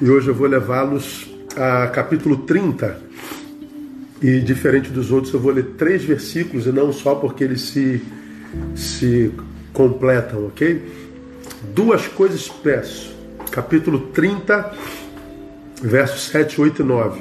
e 0.00 0.10
hoje 0.10 0.28
eu 0.28 0.34
vou 0.34 0.46
levá-los 0.46 1.30
a 1.56 1.86
capítulo 1.88 2.38
30. 2.38 3.06
E 4.20 4.40
diferente 4.40 4.90
dos 4.90 5.10
outros, 5.10 5.32
eu 5.32 5.40
vou 5.40 5.52
ler 5.52 5.74
três 5.78 6.04
versículos 6.04 6.66
e 6.66 6.72
não 6.72 6.92
só 6.92 7.14
porque 7.14 7.44
eles 7.44 7.62
se, 7.62 8.02
se 8.74 9.32
completam, 9.72 10.46
ok? 10.46 10.82
Duas 11.74 12.06
coisas 12.08 12.48
peço. 12.48 13.14
Capítulo 13.50 13.98
30, 14.08 14.72
versos 15.82 16.26
7, 16.28 16.60
8 16.60 16.82
e 16.82 16.84
9. 16.84 17.20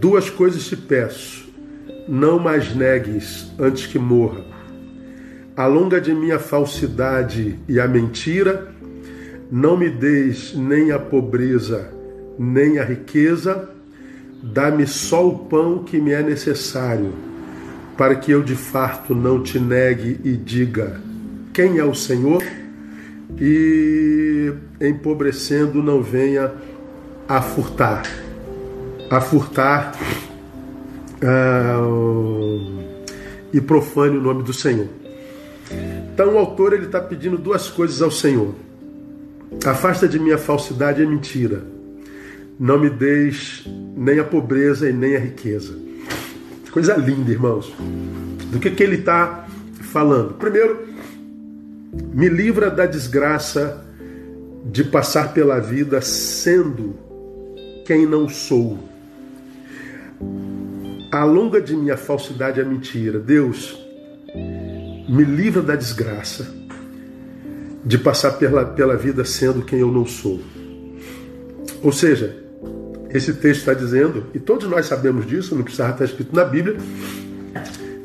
Duas 0.00 0.30
coisas 0.30 0.66
te 0.66 0.76
peço. 0.76 1.42
Não 2.08 2.38
mais 2.38 2.74
negues 2.74 3.52
antes 3.58 3.86
que 3.86 3.98
morra. 3.98 4.44
Alonga 5.56 6.00
de 6.00 6.12
mim 6.14 6.30
a 6.30 6.38
falsidade 6.38 7.58
e 7.68 7.78
a 7.78 7.86
mentira 7.86 8.71
não 9.52 9.76
me 9.76 9.90
deis 9.90 10.54
nem 10.54 10.92
a 10.92 10.98
pobreza, 10.98 11.92
nem 12.38 12.78
a 12.78 12.84
riqueza, 12.84 13.68
dá-me 14.42 14.86
só 14.86 15.28
o 15.28 15.40
pão 15.40 15.84
que 15.84 16.00
me 16.00 16.12
é 16.12 16.22
necessário, 16.22 17.12
para 17.94 18.14
que 18.14 18.32
eu 18.32 18.42
de 18.42 18.54
farto 18.54 19.14
não 19.14 19.42
te 19.42 19.60
negue 19.60 20.18
e 20.24 20.38
diga: 20.38 20.98
Quem 21.52 21.76
é 21.76 21.84
o 21.84 21.94
Senhor? 21.94 22.42
E 23.38 24.54
empobrecendo 24.80 25.82
não 25.82 26.02
venha 26.02 26.50
a 27.28 27.42
furtar. 27.42 28.04
A 29.10 29.20
furtar 29.20 29.94
uh, 31.22 32.82
e 33.52 33.60
profane 33.60 34.16
o 34.16 34.22
nome 34.22 34.42
do 34.44 34.54
Senhor. 34.54 34.88
Então 36.14 36.36
o 36.36 36.38
autor 36.38 36.72
ele 36.72 36.86
está 36.86 37.00
pedindo 37.00 37.36
duas 37.36 37.68
coisas 37.68 38.00
ao 38.00 38.10
Senhor. 38.10 38.54
Afasta 39.64 40.08
de 40.08 40.18
mim 40.18 40.32
a 40.32 40.38
falsidade 40.38 41.02
e 41.02 41.06
mentira. 41.06 41.62
Não 42.58 42.78
me 42.78 42.90
deis 42.90 43.64
nem 43.96 44.18
a 44.18 44.24
pobreza 44.24 44.88
e 44.88 44.92
nem 44.92 45.14
a 45.14 45.18
riqueza. 45.20 45.76
Coisa 46.72 46.96
linda, 46.96 47.30
irmãos. 47.30 47.72
Do 48.50 48.58
que, 48.58 48.70
que 48.70 48.82
ele 48.82 48.96
está 48.96 49.46
falando? 49.92 50.34
Primeiro, 50.34 50.88
me 52.12 52.28
livra 52.28 52.70
da 52.70 52.86
desgraça 52.86 53.84
de 54.64 54.82
passar 54.82 55.32
pela 55.32 55.60
vida 55.60 56.00
sendo 56.00 56.96
quem 57.86 58.06
não 58.06 58.28
sou. 58.28 58.78
Alonga 61.12 61.60
de 61.60 61.76
mim 61.76 61.90
a 61.90 61.96
falsidade 61.96 62.58
e 62.58 62.62
a 62.62 62.66
mentira. 62.66 63.18
Deus, 63.18 63.78
me 65.08 65.24
livra 65.24 65.62
da 65.62 65.76
desgraça 65.76 66.61
de 67.84 67.98
passar 67.98 68.32
pela, 68.32 68.64
pela 68.64 68.96
vida 68.96 69.24
sendo 69.24 69.62
quem 69.62 69.80
eu 69.80 69.90
não 69.90 70.06
sou. 70.06 70.40
Ou 71.82 71.92
seja, 71.92 72.36
esse 73.10 73.34
texto 73.34 73.60
está 73.60 73.74
dizendo, 73.74 74.26
e 74.32 74.38
todos 74.38 74.68
nós 74.68 74.86
sabemos 74.86 75.26
disso, 75.26 75.54
não 75.54 75.62
precisa 75.62 75.90
estar 75.90 76.04
escrito 76.04 76.34
na 76.34 76.44
Bíblia, 76.44 76.76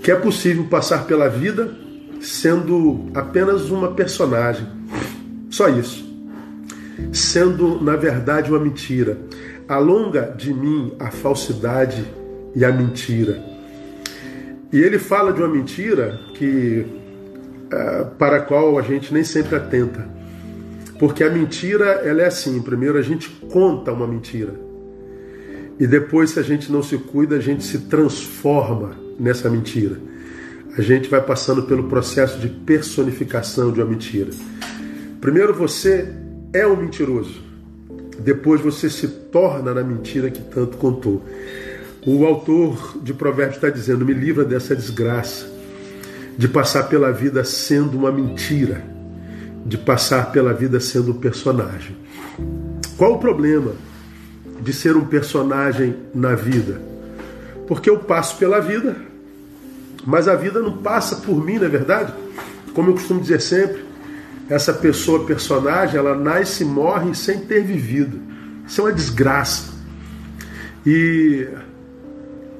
que 0.01 0.11
é 0.11 0.15
possível 0.15 0.65
passar 0.65 1.05
pela 1.05 1.29
vida 1.29 1.73
sendo 2.19 3.09
apenas 3.13 3.69
uma 3.69 3.93
personagem. 3.93 4.67
Só 5.49 5.69
isso. 5.69 6.05
Sendo, 7.13 7.81
na 7.81 7.95
verdade, 7.95 8.49
uma 8.49 8.59
mentira. 8.59 9.17
Alonga 9.67 10.33
de 10.37 10.53
mim 10.53 10.93
a 10.99 11.11
falsidade 11.11 12.05
e 12.55 12.65
a 12.65 12.71
mentira. 12.71 13.41
E 14.71 14.79
ele 14.79 14.99
fala 14.99 15.31
de 15.31 15.41
uma 15.41 15.47
mentira 15.47 16.19
que 16.33 16.85
para 18.17 18.37
a 18.37 18.41
qual 18.41 18.77
a 18.77 18.81
gente 18.81 19.13
nem 19.13 19.23
sempre 19.23 19.55
atenta. 19.55 20.07
Porque 20.99 21.23
a 21.23 21.29
mentira, 21.29 22.01
ela 22.03 22.21
é 22.21 22.27
assim: 22.27 22.61
primeiro 22.61 22.97
a 22.97 23.01
gente 23.01 23.29
conta 23.51 23.91
uma 23.91 24.07
mentira. 24.07 24.53
E 25.79 25.85
depois, 25.85 26.31
se 26.31 26.39
a 26.39 26.43
gente 26.43 26.71
não 26.71 26.81
se 26.81 26.97
cuida, 26.97 27.35
a 27.35 27.39
gente 27.39 27.63
se 27.63 27.79
transforma 27.79 28.95
nessa 29.19 29.49
mentira. 29.49 29.99
A 30.75 30.81
gente 30.81 31.09
vai 31.09 31.21
passando 31.21 31.63
pelo 31.63 31.83
processo 31.83 32.39
de 32.39 32.47
personificação 32.47 33.71
de 33.71 33.79
uma 33.79 33.89
mentira. 33.89 34.31
Primeiro 35.21 35.53
você 35.53 36.07
é 36.53 36.65
um 36.65 36.75
mentiroso. 36.75 37.43
Depois 38.19 38.61
você 38.61 38.89
se 38.89 39.07
torna 39.07 39.73
na 39.73 39.83
mentira 39.83 40.31
que 40.31 40.41
tanto 40.41 40.77
contou. 40.77 41.23
O 42.05 42.25
autor 42.25 42.97
de 43.03 43.13
Provérbios 43.13 43.57
está 43.57 43.69
dizendo: 43.69 44.05
me 44.05 44.13
livra 44.13 44.43
dessa 44.43 44.75
desgraça 44.75 45.56
de 46.37 46.47
passar 46.47 46.83
pela 46.83 47.11
vida 47.11 47.43
sendo 47.43 47.97
uma 47.97 48.11
mentira, 48.11 48.83
de 49.65 49.77
passar 49.77 50.31
pela 50.31 50.53
vida 50.53 50.79
sendo 50.79 51.11
um 51.11 51.19
personagem. 51.19 51.97
Qual 52.95 53.15
o 53.15 53.17
problema 53.17 53.71
de 54.61 54.71
ser 54.71 54.95
um 54.95 55.05
personagem 55.05 55.95
na 56.13 56.35
vida? 56.35 56.79
Porque 57.67 57.89
eu 57.89 57.97
passo 57.99 58.37
pela 58.37 58.59
vida, 58.59 58.95
mas 60.05 60.27
a 60.27 60.35
vida 60.35 60.59
não 60.61 60.77
passa 60.77 61.17
por 61.17 61.43
mim, 61.43 61.57
não 61.57 61.65
é 61.65 61.69
verdade? 61.69 62.13
Como 62.73 62.89
eu 62.89 62.93
costumo 62.93 63.19
dizer 63.19 63.41
sempre, 63.41 63.83
essa 64.47 64.73
pessoa 64.73 65.25
personagem, 65.25 65.97
ela 65.97 66.15
nasce 66.15 66.63
e 66.63 66.65
morre 66.65 67.13
sem 67.15 67.39
ter 67.39 67.63
vivido. 67.63 68.21
Isso 68.65 68.79
é 68.79 68.83
uma 68.85 68.93
desgraça. 68.93 69.73
E 70.85 71.47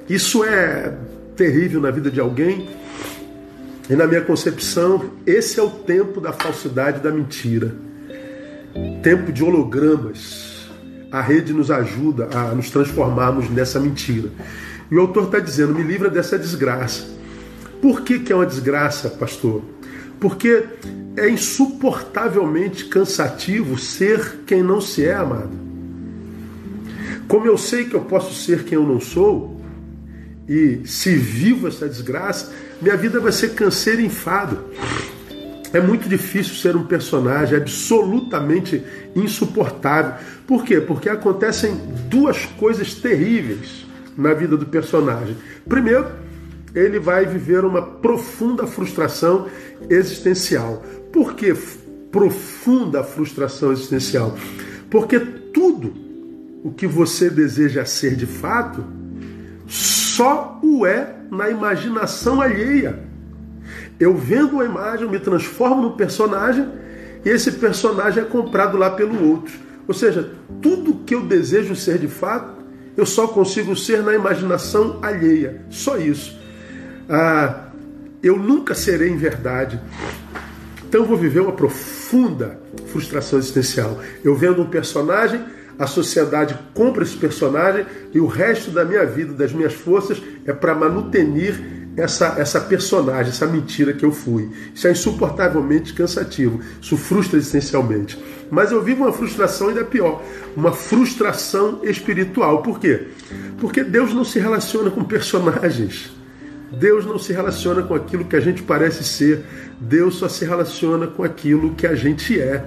isso 0.08 0.44
é 0.44 0.94
terrível 1.36 1.80
na 1.80 1.90
vida 1.90 2.10
de 2.10 2.20
alguém 2.20 2.68
e 3.88 3.96
na 3.96 4.06
minha 4.06 4.20
concepção, 4.20 5.12
esse 5.26 5.58
é 5.58 5.62
o 5.62 5.70
tempo 5.70 6.20
da 6.20 6.32
falsidade 6.32 6.98
e 6.98 7.02
da 7.02 7.10
mentira. 7.10 7.74
Tempo 9.02 9.32
de 9.32 9.42
hologramas. 9.42 10.68
A 11.10 11.22
rede 11.22 11.54
nos 11.54 11.70
ajuda 11.70 12.28
a 12.34 12.54
nos 12.54 12.68
transformarmos 12.68 13.48
nessa 13.48 13.80
mentira. 13.80 14.28
E 14.90 14.94
o 14.94 15.00
autor 15.00 15.24
está 15.24 15.38
dizendo: 15.38 15.74
me 15.74 15.82
livra 15.82 16.10
dessa 16.10 16.38
desgraça. 16.38 17.04
Por 17.80 18.02
que, 18.02 18.18
que 18.18 18.30
é 18.30 18.36
uma 18.36 18.44
desgraça, 18.44 19.08
pastor? 19.08 19.62
Porque 20.20 20.64
é 21.16 21.30
insuportavelmente 21.30 22.86
cansativo 22.86 23.78
ser 23.78 24.40
quem 24.46 24.62
não 24.62 24.82
se 24.82 25.04
é, 25.04 25.14
amado. 25.14 25.68
Como 27.26 27.46
eu 27.46 27.56
sei 27.56 27.84
que 27.84 27.94
eu 27.94 28.02
posso 28.02 28.34
ser 28.34 28.64
quem 28.64 28.76
eu 28.76 28.86
não 28.86 29.00
sou, 29.00 29.57
e 30.48 30.80
se 30.86 31.14
vivo 31.14 31.68
essa 31.68 31.88
desgraça, 31.88 32.52
minha 32.80 32.96
vida 32.96 33.20
vai 33.20 33.32
ser 33.32 33.50
canseira 33.50 34.00
e 34.00 34.06
enfado. 34.06 34.58
É 35.72 35.80
muito 35.80 36.08
difícil 36.08 36.54
ser 36.54 36.74
um 36.76 36.86
personagem, 36.86 37.54
é 37.54 37.60
absolutamente 37.60 38.82
insuportável. 39.14 40.14
Por 40.46 40.64
quê? 40.64 40.80
Porque 40.80 41.10
acontecem 41.10 41.76
duas 42.08 42.46
coisas 42.46 42.94
terríveis 42.94 43.86
na 44.16 44.32
vida 44.32 44.56
do 44.56 44.64
personagem. 44.64 45.36
Primeiro, 45.68 46.06
ele 46.74 46.98
vai 46.98 47.26
viver 47.26 47.64
uma 47.64 47.82
profunda 47.82 48.66
frustração 48.66 49.46
existencial. 49.90 50.82
Por 51.12 51.34
que 51.34 51.54
profunda 52.10 53.04
frustração 53.04 53.70
existencial? 53.70 54.36
Porque 54.88 55.20
tudo 55.20 55.92
o 56.64 56.72
que 56.72 56.86
você 56.86 57.28
deseja 57.28 57.84
ser 57.84 58.16
de 58.16 58.26
fato 58.26 58.84
só 60.18 60.58
o 60.64 60.84
é 60.84 61.14
na 61.30 61.48
imaginação 61.48 62.40
alheia. 62.40 62.98
Eu 64.00 64.16
vendo 64.16 64.54
uma 64.54 64.64
imagem, 64.64 65.02
eu 65.02 65.10
me 65.10 65.20
transformo 65.20 65.80
no 65.80 65.92
personagem 65.92 66.66
e 67.24 67.28
esse 67.28 67.52
personagem 67.52 68.24
é 68.24 68.26
comprado 68.26 68.76
lá 68.76 68.90
pelo 68.90 69.30
outro. 69.30 69.54
Ou 69.86 69.94
seja, 69.94 70.32
tudo 70.60 71.04
que 71.06 71.14
eu 71.14 71.22
desejo 71.22 71.76
ser 71.76 71.98
de 71.98 72.08
fato, 72.08 72.64
eu 72.96 73.06
só 73.06 73.28
consigo 73.28 73.76
ser 73.76 74.02
na 74.02 74.12
imaginação 74.12 74.98
alheia. 75.02 75.62
Só 75.70 75.96
isso. 75.96 76.36
Ah, 77.08 77.68
eu 78.20 78.36
nunca 78.36 78.74
serei 78.74 79.10
em 79.10 79.16
verdade. 79.16 79.80
Então 80.88 81.04
vou 81.04 81.16
viver 81.16 81.40
uma 81.40 81.52
profunda 81.52 82.60
frustração 82.88 83.38
existencial. 83.38 84.00
Eu 84.24 84.34
vendo 84.34 84.62
um 84.62 84.66
personagem 84.66 85.44
a 85.78 85.86
sociedade 85.86 86.58
compra 86.74 87.04
esse 87.04 87.16
personagem 87.16 87.86
e 88.12 88.18
o 88.18 88.26
resto 88.26 88.70
da 88.70 88.84
minha 88.84 89.06
vida, 89.06 89.32
das 89.32 89.52
minhas 89.52 89.74
forças, 89.74 90.20
é 90.44 90.52
para 90.52 90.74
manutenir 90.74 91.78
essa, 91.96 92.36
essa 92.38 92.60
personagem, 92.60 93.30
essa 93.30 93.46
mentira 93.46 93.92
que 93.92 94.04
eu 94.04 94.12
fui. 94.12 94.50
Isso 94.74 94.86
é 94.86 94.92
insuportavelmente 94.92 95.92
cansativo, 95.92 96.60
isso 96.80 96.96
frustra 96.96 97.38
existencialmente. 97.38 98.18
Mas 98.50 98.72
eu 98.72 98.82
vivo 98.82 99.04
uma 99.04 99.12
frustração 99.12 99.68
ainda 99.68 99.84
pior, 99.84 100.22
uma 100.56 100.72
frustração 100.72 101.80
espiritual. 101.82 102.62
Por 102.62 102.78
quê? 102.80 103.08
Porque 103.60 103.84
Deus 103.84 104.12
não 104.14 104.24
se 104.24 104.38
relaciona 104.38 104.90
com 104.90 105.04
personagens. 105.04 106.12
Deus 106.70 107.06
não 107.06 107.18
se 107.18 107.32
relaciona 107.32 107.82
com 107.82 107.94
aquilo 107.94 108.26
que 108.26 108.36
a 108.36 108.40
gente 108.40 108.62
parece 108.62 109.02
ser. 109.02 109.42
Deus 109.80 110.16
só 110.16 110.28
se 110.28 110.44
relaciona 110.44 111.06
com 111.06 111.22
aquilo 111.22 111.74
que 111.74 111.86
a 111.86 111.94
gente 111.94 112.38
é. 112.38 112.64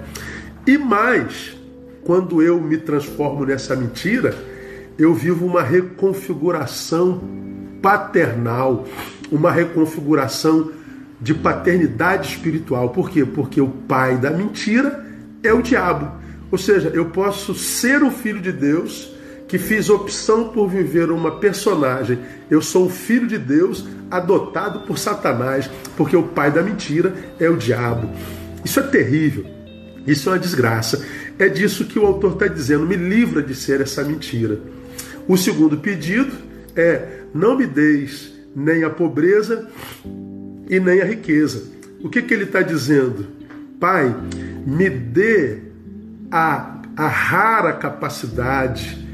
E 0.66 0.76
mais, 0.76 1.56
quando 2.04 2.42
eu 2.42 2.60
me 2.60 2.78
transformo 2.78 3.44
nessa 3.44 3.76
mentira, 3.76 4.34
eu 4.98 5.14
vivo 5.14 5.46
uma 5.46 5.62
reconfiguração 5.62 7.20
paternal, 7.80 8.86
uma 9.30 9.50
reconfiguração 9.50 10.70
de 11.20 11.34
paternidade 11.34 12.28
espiritual. 12.28 12.90
Por 12.90 13.08
quê? 13.10 13.24
Porque 13.24 13.60
o 13.60 13.68
pai 13.68 14.16
da 14.16 14.30
mentira 14.30 15.06
é 15.42 15.52
o 15.52 15.62
diabo. 15.62 16.10
Ou 16.50 16.58
seja, 16.58 16.90
eu 16.94 17.06
posso 17.06 17.54
ser 17.54 18.02
um 18.02 18.10
filho 18.10 18.40
de 18.40 18.52
Deus 18.52 19.12
que 19.48 19.58
fiz 19.58 19.88
opção 19.88 20.48
por 20.48 20.68
viver 20.68 21.10
uma 21.10 21.38
personagem. 21.38 22.18
Eu 22.50 22.60
sou 22.60 22.86
um 22.86 22.90
filho 22.90 23.26
de 23.26 23.38
Deus 23.38 23.86
adotado 24.10 24.80
por 24.80 24.98
Satanás, 24.98 25.70
porque 25.96 26.16
o 26.16 26.22
pai 26.22 26.50
da 26.50 26.62
mentira 26.62 27.14
é 27.38 27.48
o 27.48 27.56
diabo. 27.56 28.08
Isso 28.64 28.80
é 28.80 28.82
terrível. 28.82 29.46
Isso 30.06 30.28
é 30.28 30.32
uma 30.32 30.38
desgraça. 30.38 31.04
É 31.42 31.48
disso 31.48 31.86
que 31.86 31.98
o 31.98 32.06
autor 32.06 32.34
está 32.34 32.46
dizendo. 32.46 32.86
Me 32.86 32.94
livra 32.94 33.42
de 33.42 33.52
ser 33.52 33.80
essa 33.80 34.04
mentira. 34.04 34.60
O 35.26 35.36
segundo 35.36 35.76
pedido 35.76 36.30
é: 36.76 37.22
não 37.34 37.58
me 37.58 37.66
deis 37.66 38.32
nem 38.54 38.84
a 38.84 38.90
pobreza 38.90 39.68
e 40.70 40.78
nem 40.78 41.00
a 41.00 41.04
riqueza. 41.04 41.64
O 42.00 42.08
que, 42.08 42.22
que 42.22 42.32
ele 42.32 42.44
está 42.44 42.62
dizendo? 42.62 43.26
Pai, 43.80 44.14
me 44.64 44.88
dê 44.88 45.58
a, 46.30 46.80
a 46.96 47.08
rara 47.08 47.72
capacidade 47.72 49.04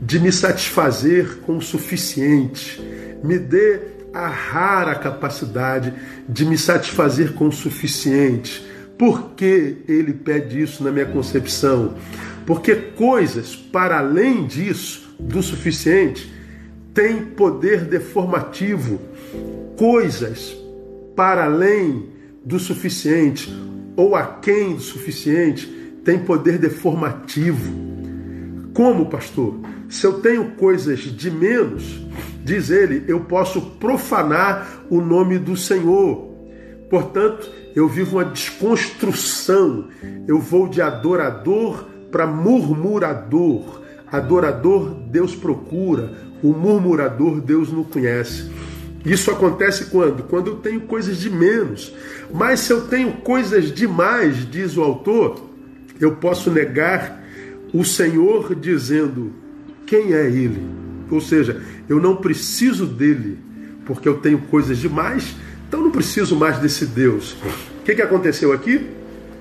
de 0.00 0.20
me 0.20 0.30
satisfazer 0.30 1.38
com 1.38 1.56
o 1.56 1.60
suficiente. 1.60 2.80
Me 3.20 3.36
dê 3.36 3.80
a 4.12 4.28
rara 4.28 4.94
capacidade 4.94 5.92
de 6.28 6.46
me 6.46 6.56
satisfazer 6.56 7.32
com 7.32 7.48
o 7.48 7.52
suficiente. 7.52 8.73
Por 8.98 9.30
que 9.30 9.78
ele 9.88 10.12
pede 10.12 10.62
isso 10.62 10.84
na 10.84 10.90
minha 10.90 11.06
concepção? 11.06 11.94
Porque 12.46 12.74
coisas 12.74 13.56
para 13.56 13.98
além 13.98 14.46
disso, 14.46 15.14
do 15.18 15.42
suficiente, 15.42 16.32
têm 16.92 17.24
poder 17.24 17.84
deformativo. 17.84 19.00
Coisas 19.76 20.56
para 21.16 21.44
além 21.44 22.08
do 22.44 22.58
suficiente 22.58 23.52
ou 23.96 24.14
aquém 24.14 24.74
do 24.74 24.80
suficiente 24.80 25.66
têm 26.04 26.18
poder 26.18 26.58
deformativo. 26.58 27.72
Como, 28.72 29.06
pastor? 29.06 29.58
Se 29.88 30.06
eu 30.06 30.14
tenho 30.14 30.52
coisas 30.52 31.00
de 31.00 31.30
menos, 31.30 32.00
diz 32.44 32.70
ele, 32.70 33.04
eu 33.06 33.20
posso 33.20 33.60
profanar 33.60 34.84
o 34.90 35.00
nome 35.00 35.38
do 35.38 35.56
Senhor. 35.56 36.23
Portanto, 36.94 37.50
eu 37.74 37.88
vivo 37.88 38.18
uma 38.18 38.24
desconstrução. 38.24 39.88
Eu 40.28 40.38
vou 40.38 40.68
de 40.68 40.80
adorador 40.80 41.86
para 42.08 42.24
murmurador. 42.24 43.80
Adorador, 44.06 44.94
Deus 45.10 45.34
procura. 45.34 46.12
O 46.40 46.52
murmurador, 46.52 47.40
Deus 47.40 47.72
não 47.72 47.82
conhece. 47.82 48.48
Isso 49.04 49.28
acontece 49.28 49.86
quando? 49.86 50.22
Quando 50.22 50.52
eu 50.52 50.56
tenho 50.58 50.82
coisas 50.82 51.16
de 51.16 51.28
menos. 51.28 51.92
Mas 52.32 52.60
se 52.60 52.72
eu 52.72 52.82
tenho 52.82 53.10
coisas 53.14 53.72
demais, 53.72 54.48
diz 54.48 54.76
o 54.76 54.82
autor, 54.84 55.44
eu 56.00 56.14
posso 56.14 56.48
negar 56.48 57.24
o 57.72 57.84
Senhor 57.84 58.54
dizendo 58.54 59.32
quem 59.84 60.12
é 60.12 60.26
Ele. 60.26 60.64
Ou 61.10 61.20
seja, 61.20 61.60
eu 61.88 62.00
não 62.00 62.14
preciso 62.14 62.86
dele, 62.86 63.40
porque 63.84 64.08
eu 64.08 64.18
tenho 64.18 64.38
coisas 64.42 64.78
demais, 64.78 65.34
então 65.74 65.82
não 65.82 65.90
preciso 65.90 66.36
mais 66.36 66.58
desse 66.58 66.86
Deus. 66.86 67.32
O 67.80 67.82
que, 67.82 67.96
que 67.96 68.02
aconteceu 68.02 68.52
aqui? 68.52 68.90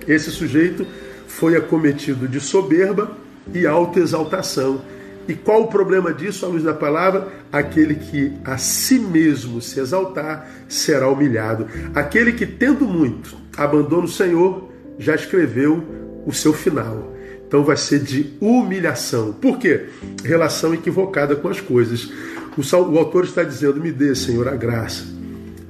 Esse 0.08 0.32
sujeito 0.32 0.84
foi 1.28 1.56
acometido 1.56 2.28
de 2.28 2.40
soberba 2.40 3.16
e 3.54 3.68
autoexaltação. 3.68 4.82
E 5.28 5.36
qual 5.36 5.62
o 5.62 5.68
problema 5.68 6.12
disso, 6.12 6.44
à 6.44 6.50
luz 6.50 6.64
da 6.64 6.74
palavra? 6.74 7.28
Aquele 7.52 7.94
que 7.94 8.34
a 8.44 8.58
si 8.58 8.98
mesmo 8.98 9.62
se 9.62 9.80
exaltar 9.80 10.50
será 10.68 11.08
humilhado. 11.08 11.68
Aquele 11.94 12.34
que, 12.34 12.48
tendo 12.48 12.88
muito, 12.88 13.38
abandona 13.56 14.06
o 14.06 14.12
Senhor, 14.12 14.72
já 14.98 15.14
escreveu 15.14 15.84
o 16.26 16.34
seu 16.34 16.52
final. 16.52 17.14
Então 17.48 17.64
vai 17.64 17.78
ser 17.78 18.00
de 18.00 18.34
humilhação. 18.42 19.34
Por 19.34 19.60
quê? 19.60 19.86
Relação 20.24 20.74
equivocada 20.74 21.36
com 21.36 21.48
as 21.48 21.62
coisas. 21.62 22.12
O, 22.58 22.76
o 22.76 22.98
autor 22.98 23.24
está 23.24 23.44
dizendo: 23.44 23.80
Me 23.80 23.92
dê, 23.92 24.16
Senhor, 24.16 24.48
a 24.48 24.56
graça 24.56 25.13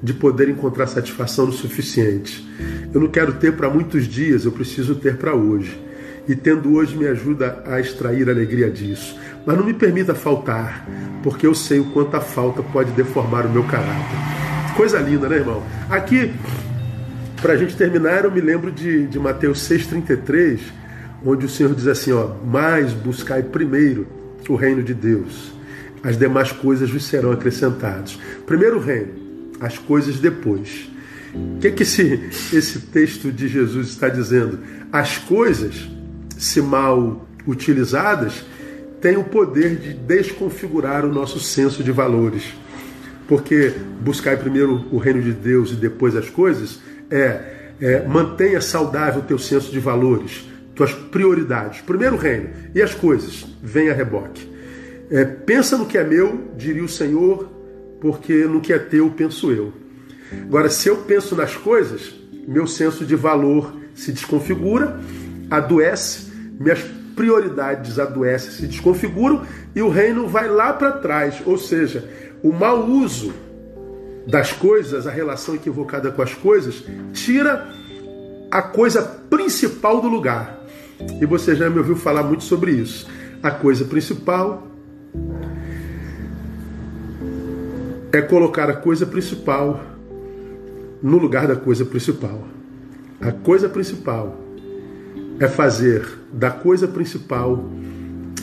de 0.03 0.13
poder 0.13 0.49
encontrar 0.49 0.85
satisfação 0.85 1.45
no 1.45 1.53
suficiente. 1.53 2.45
Eu 2.93 2.99
não 2.99 3.07
quero 3.07 3.33
ter 3.35 3.53
para 3.53 3.69
muitos 3.69 4.05
dias, 4.05 4.43
eu 4.43 4.51
preciso 4.51 4.95
ter 4.95 5.15
para 5.15 5.33
hoje. 5.33 5.81
E 6.27 6.35
tendo 6.35 6.73
hoje 6.73 6.95
me 6.97 7.07
ajuda 7.07 7.63
a 7.65 7.79
extrair 7.79 8.29
alegria 8.29 8.69
disso. 8.69 9.17
Mas 9.45 9.57
não 9.57 9.65
me 9.65 9.73
permita 9.73 10.13
faltar, 10.13 10.85
porque 11.23 11.47
eu 11.47 11.55
sei 11.55 11.79
o 11.79 11.85
quanto 11.85 12.15
a 12.17 12.21
falta 12.21 12.61
pode 12.61 12.91
deformar 12.91 13.45
o 13.45 13.49
meu 13.49 13.63
caráter. 13.63 14.17
Coisa 14.75 14.99
linda, 14.99 15.29
né, 15.29 15.37
irmão? 15.37 15.63
Aqui, 15.89 16.33
para 17.41 17.53
a 17.53 17.57
gente 17.57 17.75
terminar, 17.75 18.25
eu 18.25 18.31
me 18.31 18.41
lembro 18.41 18.71
de, 18.71 19.07
de 19.07 19.19
Mateus 19.19 19.59
6,33, 19.69 20.59
onde 21.25 21.45
o 21.45 21.49
Senhor 21.49 21.73
diz 21.73 21.87
assim: 21.87 22.11
ó, 22.11 22.31
Mas 22.45 22.91
buscai 22.91 23.41
primeiro 23.41 24.07
o 24.49 24.55
reino 24.55 24.83
de 24.83 24.93
Deus, 24.93 25.53
as 26.03 26.17
demais 26.17 26.51
coisas 26.51 26.89
vos 26.89 27.05
serão 27.05 27.31
acrescentadas. 27.31 28.17
Primeiro 28.45 28.77
o 28.77 28.81
reino, 28.81 29.22
as 29.63 29.77
coisas 29.77 30.19
depois. 30.19 30.89
O 31.33 31.59
que, 31.59 31.67
é 31.67 31.71
que 31.71 31.83
esse, 31.83 32.29
esse 32.53 32.79
texto 32.79 33.31
de 33.31 33.47
Jesus 33.47 33.87
está 33.87 34.09
dizendo? 34.09 34.59
As 34.91 35.17
coisas, 35.17 35.89
se 36.37 36.61
mal 36.61 37.27
utilizadas, 37.47 38.45
têm 39.01 39.17
o 39.17 39.23
poder 39.23 39.77
de 39.77 39.93
desconfigurar 39.93 41.05
o 41.05 41.11
nosso 41.11 41.39
senso 41.39 41.81
de 41.81 41.91
valores. 41.91 42.53
Porque 43.27 43.73
buscar 44.01 44.37
primeiro 44.37 44.85
o 44.91 44.97
reino 44.97 45.21
de 45.21 45.31
Deus 45.31 45.71
e 45.71 45.75
depois 45.75 46.15
as 46.15 46.29
coisas 46.29 46.81
é, 47.09 47.71
é 47.79 48.05
mantenha 48.05 48.59
saudável 48.59 49.21
o 49.21 49.25
teu 49.25 49.39
senso 49.39 49.71
de 49.71 49.79
valores, 49.79 50.45
tuas 50.75 50.93
prioridades. 50.93 51.81
Primeiro 51.81 52.15
o 52.15 52.19
reino 52.19 52.49
e 52.75 52.81
as 52.81 52.93
coisas, 52.93 53.45
vem 53.63 53.89
a 53.89 53.93
reboque. 53.93 54.51
É, 55.09 55.23
pensa 55.23 55.77
no 55.77 55.85
que 55.85 55.97
é 55.97 56.03
meu, 56.03 56.51
diria 56.57 56.83
o 56.83 56.89
Senhor, 56.89 57.52
porque 58.03 58.43
no 58.43 58.59
que 58.59 58.73
é 58.73 58.77
teu 58.77 59.09
penso 59.11 59.49
eu. 59.49 59.71
Agora, 60.41 60.69
se 60.69 60.89
eu 60.89 60.97
penso 60.97 61.37
nas 61.37 61.55
coisas, 61.55 62.13
meu 62.45 62.67
senso 62.67 63.05
de 63.05 63.15
valor 63.15 63.73
se 63.95 64.11
desconfigura, 64.11 64.99
adoece, 65.49 66.29
minhas 66.59 66.83
prioridades 67.15 67.97
adoecem, 67.97 68.51
se 68.51 68.67
desconfiguram 68.67 69.43
e 69.73 69.81
o 69.81 69.87
reino 69.87 70.27
vai 70.27 70.49
lá 70.49 70.73
para 70.73 70.91
trás. 70.91 71.41
Ou 71.45 71.57
seja, 71.57 72.03
o 72.43 72.51
mau 72.51 72.85
uso 72.85 73.33
das 74.27 74.51
coisas, 74.51 75.07
a 75.07 75.11
relação 75.11 75.55
equivocada 75.55 76.11
com 76.11 76.21
as 76.21 76.33
coisas, 76.33 76.83
tira 77.13 77.69
a 78.51 78.61
coisa 78.61 79.01
principal 79.29 80.01
do 80.01 80.09
lugar. 80.09 80.61
E 81.21 81.25
você 81.25 81.55
já 81.55 81.69
me 81.69 81.77
ouviu 81.77 81.95
falar 81.95 82.23
muito 82.23 82.43
sobre 82.43 82.71
isso. 82.71 83.07
A 83.41 83.49
coisa 83.49 83.85
principal 83.85 84.72
é 88.13 88.21
colocar 88.21 88.69
a 88.69 88.75
coisa 88.75 89.07
principal 89.07 89.83
no 91.01 91.17
lugar 91.17 91.47
da 91.47 91.55
coisa 91.55 91.83
principal. 91.83 92.43
A 93.19 93.31
coisa 93.31 93.67
principal 93.67 94.37
é 95.39 95.47
fazer 95.47 96.07
da 96.31 96.51
coisa 96.51 96.87
principal 96.87 97.65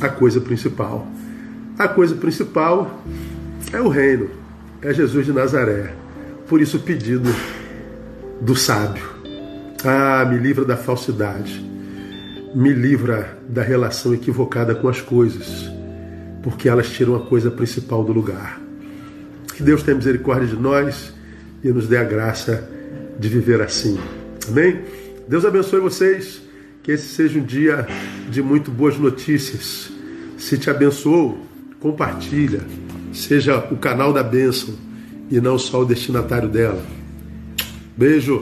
a 0.00 0.08
coisa 0.08 0.40
principal. 0.40 1.06
A 1.78 1.86
coisa 1.86 2.16
principal 2.16 3.00
é 3.72 3.80
o 3.80 3.88
reino, 3.88 4.30
é 4.82 4.92
Jesus 4.92 5.26
de 5.26 5.32
Nazaré. 5.32 5.94
Por 6.48 6.60
isso, 6.60 6.78
o 6.78 6.80
pedido 6.80 7.30
do 8.40 8.56
sábio. 8.56 9.08
Ah, 9.84 10.26
me 10.28 10.36
livra 10.36 10.64
da 10.64 10.76
falsidade, 10.76 11.64
me 12.54 12.72
livra 12.72 13.38
da 13.48 13.62
relação 13.62 14.12
equivocada 14.12 14.74
com 14.74 14.88
as 14.88 15.00
coisas, 15.00 15.70
porque 16.42 16.68
elas 16.68 16.90
tiram 16.90 17.14
a 17.14 17.20
coisa 17.20 17.50
principal 17.50 18.02
do 18.02 18.12
lugar. 18.12 18.59
Que 19.60 19.64
Deus 19.64 19.82
tenha 19.82 19.94
misericórdia 19.94 20.46
de 20.46 20.56
nós 20.56 21.12
e 21.62 21.68
nos 21.68 21.86
dê 21.86 21.98
a 21.98 22.02
graça 22.02 22.66
de 23.18 23.28
viver 23.28 23.60
assim. 23.60 24.00
Amém? 24.48 24.80
Deus 25.28 25.44
abençoe 25.44 25.80
vocês. 25.80 26.40
Que 26.82 26.92
esse 26.92 27.08
seja 27.08 27.38
um 27.38 27.44
dia 27.44 27.86
de 28.30 28.40
muito 28.40 28.70
boas 28.70 28.96
notícias. 28.96 29.92
Se 30.38 30.56
te 30.56 30.70
abençoou, 30.70 31.46
compartilha. 31.78 32.62
Seja 33.12 33.58
o 33.70 33.76
canal 33.76 34.14
da 34.14 34.22
bênção 34.22 34.74
e 35.30 35.38
não 35.42 35.58
só 35.58 35.82
o 35.82 35.84
destinatário 35.84 36.48
dela. 36.48 36.82
Beijo. 37.94 38.38